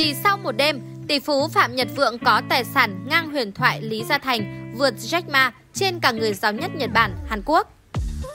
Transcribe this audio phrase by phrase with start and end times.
[0.00, 3.82] Chỉ sau một đêm, tỷ phú Phạm Nhật Vượng có tài sản ngang huyền thoại
[3.82, 7.68] Lý Gia Thành vượt Jack Ma trên cả người giàu nhất Nhật Bản, Hàn Quốc.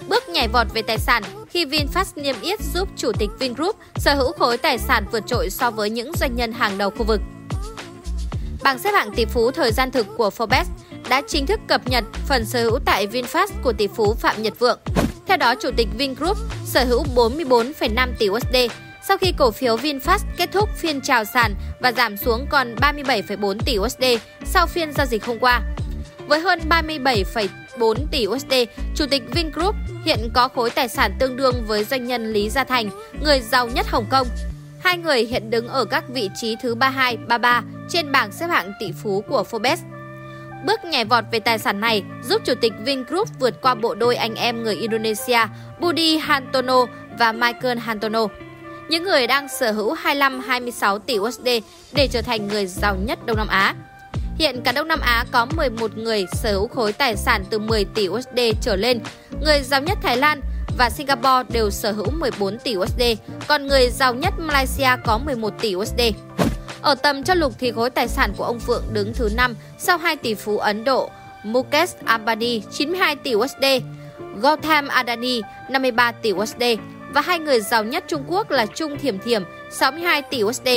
[0.07, 4.15] Bước nhảy vọt về tài sản khi VinFast niêm yết giúp Chủ tịch Vingroup sở
[4.15, 7.21] hữu khối tài sản vượt trội so với những doanh nhân hàng đầu khu vực.
[8.63, 10.65] Bảng xếp hạng tỷ phú thời gian thực của Forbes
[11.09, 14.59] đã chính thức cập nhật phần sở hữu tại VinFast của tỷ phú Phạm Nhật
[14.59, 14.79] Vượng.
[15.27, 18.55] Theo đó, Chủ tịch Vingroup sở hữu 44,5 tỷ USD
[19.07, 23.57] sau khi cổ phiếu VinFast kết thúc phiên chào sàn và giảm xuống còn 37,4
[23.65, 24.03] tỷ USD
[24.45, 25.61] sau phiên giao dịch hôm qua.
[26.27, 28.53] Với hơn 37,4 tỷ USD,
[28.95, 32.63] Chủ tịch Vingroup hiện có khối tài sản tương đương với doanh nhân Lý Gia
[32.63, 32.89] Thành,
[33.23, 34.27] người giàu nhất Hồng Kông.
[34.79, 38.71] Hai người hiện đứng ở các vị trí thứ 32, 33 trên bảng xếp hạng
[38.79, 39.77] tỷ phú của Forbes.
[40.65, 44.15] Bước nhảy vọt về tài sản này giúp Chủ tịch Vingroup vượt qua bộ đôi
[44.15, 45.39] anh em người Indonesia
[45.79, 46.85] Budi Hantono
[47.19, 48.27] và Michael Hantono.
[48.89, 51.47] Những người đang sở hữu 25-26 tỷ USD
[51.93, 53.75] để trở thành người giàu nhất Đông Nam Á.
[54.37, 57.85] Hiện cả Đông Nam Á có 11 người sở hữu khối tài sản từ 10
[57.85, 58.99] tỷ USD trở lên.
[59.41, 60.41] Người giàu nhất Thái Lan
[60.77, 63.01] và Singapore đều sở hữu 14 tỷ USD,
[63.47, 66.01] còn người giàu nhất Malaysia có 11 tỷ USD.
[66.81, 69.97] Ở tầm châu lục thì khối tài sản của ông Phượng đứng thứ 5 sau
[69.97, 71.09] hai tỷ phú Ấn Độ
[71.43, 73.65] Mukesh Ambani 92 tỷ USD,
[74.41, 76.63] Gautam Adani 53 tỷ USD
[77.15, 80.67] và hai người giàu nhất Trung Quốc là Trung Thiểm Thiểm 62 tỷ USD,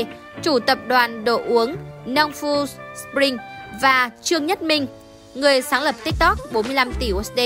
[0.42, 3.36] chủ tập đoàn đồ uống Nongfu Spring
[3.82, 4.86] và Trương Nhất Minh,
[5.34, 7.40] người sáng lập TikTok 45 tỷ USD.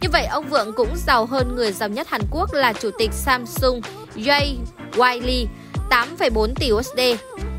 [0.00, 3.12] Như vậy, ông Vượng cũng giàu hơn người giàu nhất Hàn Quốc là chủ tịch
[3.12, 3.80] Samsung
[4.16, 4.56] Jay
[4.92, 5.46] Wiley
[5.90, 7.00] 8,4 tỷ USD.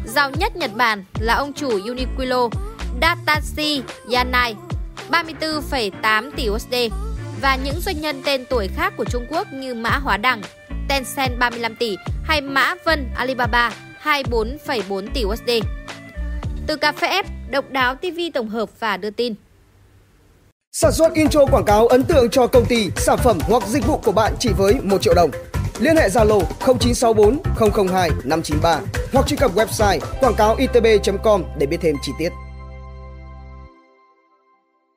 [0.05, 2.49] Giàu nhất Nhật Bản là ông chủ Uniqlo
[3.01, 3.81] Datashi
[4.11, 4.55] Yanai
[5.09, 6.75] 34,8 tỷ USD
[7.43, 10.41] và những doanh nhân tên tuổi khác của Trung Quốc như Mã Hóa Đằng,
[10.89, 15.49] Tencent 35 tỷ hay Mã Vân Alibaba 24,4 tỷ USD.
[16.67, 19.35] Từ Cà phê F, Độc đáo TV tổng hợp và đưa tin.
[20.71, 23.97] Sản xuất intro quảng cáo ấn tượng cho công ty, sản phẩm hoặc dịch vụ
[23.97, 25.31] của bạn chỉ với 1 triệu đồng.
[25.79, 26.41] Liên hệ Zalo
[26.79, 28.79] 0964 002 593
[29.13, 32.29] hoặc truy cập website quảng cáo itb.com để biết thêm chi tiết.